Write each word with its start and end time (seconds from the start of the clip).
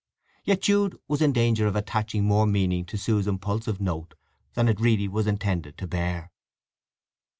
Yet 0.43 0.63
Jude 0.63 0.97
was 1.07 1.21
in 1.21 1.31
danger 1.31 1.67
of 1.67 1.75
attaching 1.75 2.23
more 2.23 2.47
meaning 2.47 2.85
to 2.85 2.97
Sue's 2.97 3.27
impulsive 3.27 3.79
note 3.79 4.15
than 4.55 4.67
it 4.67 4.79
really 4.79 5.07
was 5.07 5.27
intended 5.27 5.77
to 5.77 5.85
bear. 5.85 6.31